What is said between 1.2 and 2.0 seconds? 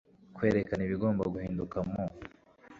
guhinduka mu